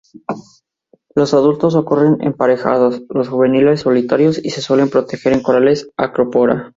Los 1.13 1.35
adultos 1.35 1.75
ocurren 1.75 2.17
emparejados, 2.21 3.03
los 3.09 3.29
juveniles 3.29 3.81
solitarios, 3.81 4.43
y 4.43 4.49
se 4.49 4.59
suelen 4.63 4.89
proteger 4.89 5.31
en 5.33 5.43
corales 5.43 5.91
"Acropora". 5.95 6.69